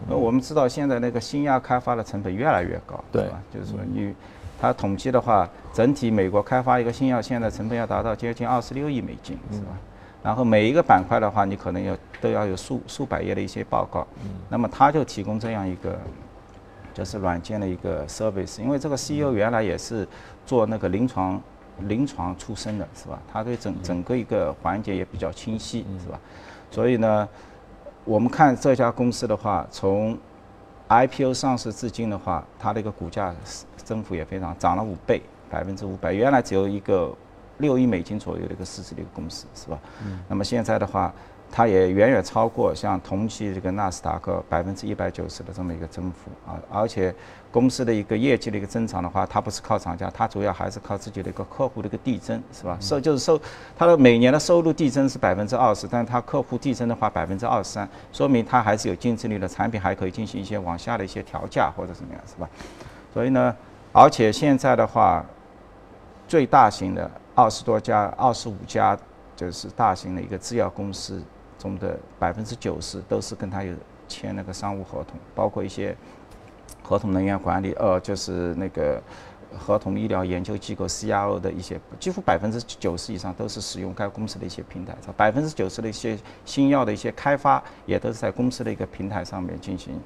[0.09, 3.43] 那我们知道现在那个新药开发的成本越来越高，对吧？
[3.53, 4.15] 就是说你，
[4.61, 9.77] 它统计的话，整体美国开发一个新药现在成本要达到接近二十六亿美金，是吧？
[10.23, 14.07] 然后每一个板块的话，你可能要都要有数数百页的一些报告，
[14.49, 15.99] 那么他就提供这样一个，
[16.93, 18.61] 就是软件的一个 service。
[18.61, 20.07] 因为这个 CEO 原来也是
[20.45, 21.41] 做那个临床
[21.81, 23.19] 临床出身的，是吧？
[23.33, 26.21] 他对整整个一个环节也比较清晰，是吧？
[26.71, 27.29] 所以呢，
[28.05, 30.17] 我们看这家公司的话，从
[30.89, 33.35] IPO 上市至今的话，它的一个股价
[33.77, 36.13] 增幅也非常，涨了五倍，百分之五百。
[36.13, 37.17] 原来只有一个。
[37.61, 39.79] 六亿美金左右的一个市值的一个公司，是吧？
[40.03, 40.19] 嗯。
[40.27, 41.13] 那么现在的话，
[41.51, 46.59] 它也远远超过像同期这个纳斯达克百分之一百九十的这么一个增幅啊！
[46.71, 47.15] 而且
[47.51, 52.79] 公司的一个业绩的一个增长的话，它不是靠涨价，它主要还是靠自己的一个客户的一个递增，是吧？
[52.81, 53.41] 收就是收
[53.77, 62.49] 它的每年的收入递增是百分之二十，但是它客户递增的话百分之二十三，说明它还是有竞争力的产品，还可以进行一些往下的一些调价或者怎么样，是吧？
[63.13, 63.57] 所以呢，
[63.93, 65.25] 而且现在的话，
[66.29, 67.11] 最大型的。
[67.33, 68.99] 二十多家、二十五家，
[69.35, 71.23] 就是大型的一个制药公司
[71.61, 73.73] 中的百分之九十都是跟他有
[74.09, 75.95] 签那个商务合同，包括一些
[76.83, 79.01] 合同人员管理，呃，就是那个
[79.57, 90.01] 合同医疗研究机构 CRO 的一些，几乎百分之九十以上都是使用该公司的一些平台，百分之九十的一些新药的一些开发也都是在公司的一个平台上面进行，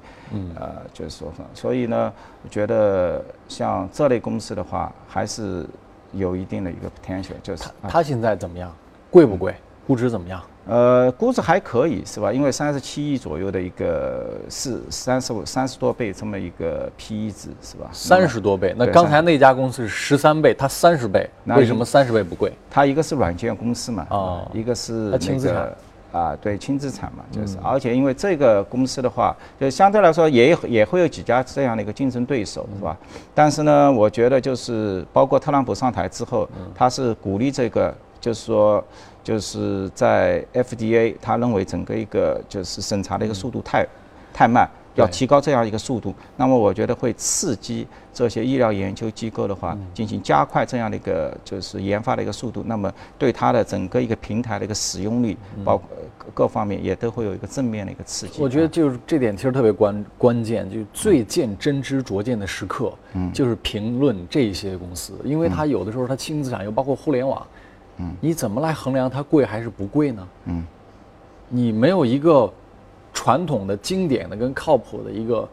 [0.55, 2.13] 呃，就是说，所以呢，
[2.43, 5.65] 我觉得像这类公司的话，还是。
[6.13, 8.73] 有一定的一个 potential，就是它现在怎么样？
[9.11, 9.53] 贵不贵？
[9.85, 10.41] 估值怎么样？
[10.67, 12.33] 呃，估值还可以，是吧？
[12.33, 17.87] 因为三十七亿左右的一个是三十五三十多倍这么一个 PE 值，是吧？
[17.91, 18.73] 三十多倍。
[18.75, 22.51] 那刚才那家公司是十三倍，它三十倍，为什么三十倍不贵？
[22.69, 25.77] 它一个是软件公司嘛，哦，一个是那个
[26.11, 32.97] 啊，对轻资产嘛，就是，而且因为这个公司的话，就相对来说也也会有几家这样的一个竞争对手，是吧？
[33.35, 38.83] 但是呢，我觉得就是包括特朗普上台之后，他是鼓励这个，就是说，
[39.25, 43.85] 就是在 FDA，他认为整个一个就是审查的一个速度太
[44.31, 44.69] 太慢。
[44.95, 55.89] 要提高这样一个速度，那么我觉得会刺激这些医疗研究机构的话，进行加快这样的一个就是研发的一个速度，那么对它的整个一个平台的一个使用率，包括
[56.33, 58.41] 各方面也都会有一个正面的一个刺激。
[58.41, 62.93] 我觉得就是这点其实特别关关键，就最见真知灼见的时刻，
[63.33, 67.45] 就是评论这些公司，因为它有的时候它轻资产又包括互联网，
[67.97, 70.27] 嗯，你怎么来衡量它贵还是不贵呢？
[70.45, 70.65] 嗯，
[71.49, 72.51] 你没有一个。
[73.17, 75.47] 传统的、经典的、跟靠谱的一个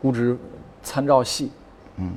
[0.00, 0.34] 估值
[0.82, 1.50] 参照系，
[1.98, 2.14] 嗯，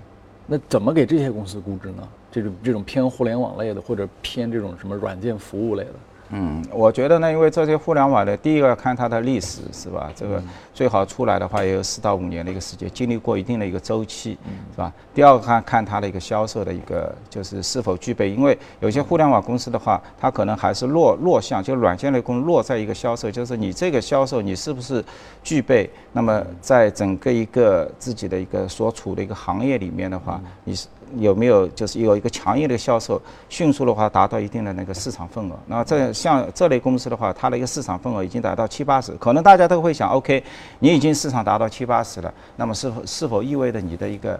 [0.47, 2.07] 那怎么给这些公司估值呢？
[2.32, 5.91] 这种这种偏互联网类的，或者偏这种什么软件服务类的。
[6.30, 10.11] 嗯，我觉得呢，因为这些互联网的，第一个要看它的历史，是吧？
[10.15, 10.41] 这个
[10.73, 14.38] 最好出来的话，也有四到五年的一个时间，经历过一定的一个周期，
[14.71, 14.91] 是吧？
[15.13, 25.03] 第二个看看它的一个销售的一个，就是是否具备，因为有些互联网公司的话，它可能还是落落项，就软件类公司落在一个销售，就是你这个销售你是不是
[25.43, 25.89] 具备？
[26.11, 30.88] 那么在整个一个自己的一个所处的一个行业里面的话，你是。
[31.18, 35.56] 有没有就是有一个强硬的销售，迅速的话达到一定的那个市场份额？
[35.68, 40.43] 那这像这类公司的话，它的一个市场份额已经达到七八十，可能大家都会想，OK，
[40.80, 44.39] 你已经市场达到七八十了，那么是否是否意味着你的一个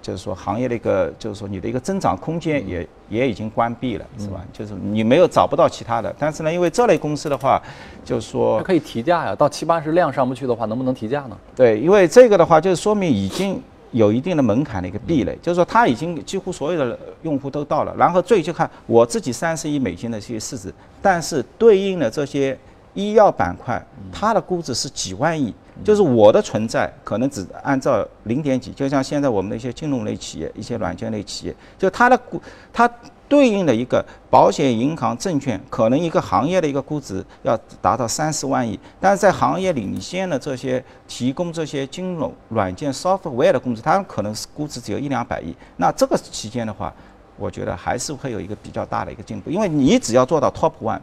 [0.00, 4.40] 就是说行业的一个就是说你的一个增长空间也也已经关闭了，是吧？
[4.52, 6.14] 就是你没有找不到其他的。
[6.18, 7.60] 但是呢，因为这类公司的话，
[8.04, 11.36] 就是说可以提价呀，到七八十量上不去的话，能不能提价呢？
[11.54, 13.60] 对，因为这个的话，就是说明已经。
[13.92, 22.58] 有一定的门槛的一个壁垒，就是说它已经几乎所有的用户都到了，然后最就看我自己三十亿美金的这些市值，但是对应的这些
[22.94, 32.40] 医药板块，它的估值是几万亿，就是我的存在可能只按照零点几，就像现在我们的一些金融类企业、一些软件类企业，就它的估
[32.72, 32.90] 它。
[33.28, 45.54] 对应的一个保险、银行、证券，可能一个行业的一个估值要达到三十万亿，但是在行业领先的这些提供这些金融软件 software 的公司，它可能是估值只有一两百亿。
[45.76, 46.92] 那这个期间的话，
[47.36, 51.00] 我觉得还是会有一个比较大的一个进步，因为你只要做到 top one，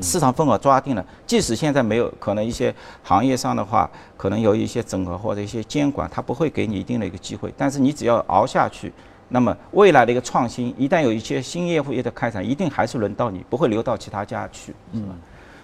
[0.00, 2.72] 市场份额抓定了，即使现在没有，可能一些
[3.02, 8.92] 行业上的话，可能有一些整合或者一些监管，它不会给你一定的一个机会，但是你只要熬下去。
[9.32, 15.14] 那么未来的一个创新，一旦有一些新业务业的开展，一定还是轮到你，不会流到其他家去，是吧？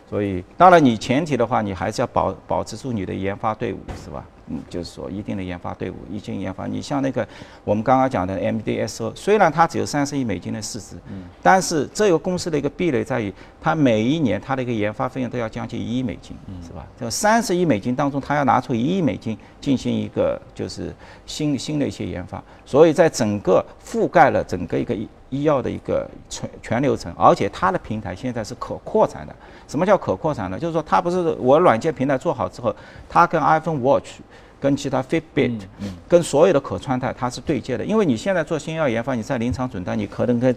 [0.08, 4.24] 所以，当然你前提的话，你还是要保保持住你的研发队伍，是吧？
[4.48, 6.66] 嗯，就是说一定的研发队伍，一经研发。
[6.66, 7.26] 你像那个
[7.64, 16.86] 我们刚刚讲的 MDSO，虽然它只有三十亿美金的市值，嗯，但是这个公司的一个壁垒在于，它每一年它的一个研发费用都要将近一亿美金，嗯是吧？
[16.98, 20.94] 这三十亿美金当中，它要拿出一亿美金进行一个就是
[21.26, 29.34] 新新的一些研发，所以在整个覆盖了整个一个医医药的一个全全流程，而且它的平台现在是可扩展的。
[29.66, 30.56] 什么叫可扩展呢？
[30.56, 32.72] 就是说它不是我软件平台做好之后，
[33.08, 34.20] 它跟 iPhone Watch。
[34.58, 35.60] 跟其他 Fitbit，
[36.08, 40.56] 跟所有的可穿戴它是对接的，因为你现在做新药研发，你在临床诊断，你可能跟，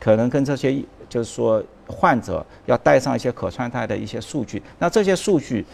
[0.00, 5.64] 可能跟这些就是说患者要带上一些可穿戴的一些数据，那这些数据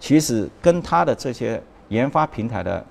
[0.00, 2.84] 其实跟它的这些研发平台的，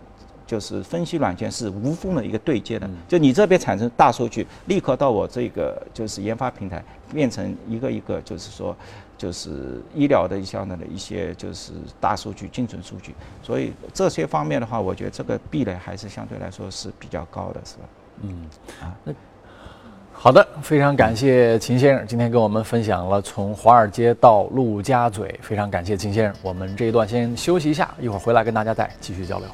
[0.47, 8.76] 就是分析软件是无缝的一个对接的，就你这边产生大数据，立刻到我这个就是研发平台变成一个一个就是说。
[9.24, 17.84] 就是医疗的一项的一些就是大数据、精准数据，所以这些方面的话，我觉得这个壁垒还是相对来说是比较高的，是吧？
[18.24, 18.45] 嗯，
[18.82, 19.13] 啊，那
[20.11, 26.36] 好的，非常感谢秦先生今天跟我们分享了从华尔街到陆家嘴，非常感谢秦先生。
[26.41, 29.47] 我们这一段先休息一下，一会儿回来跟大家再继续交流。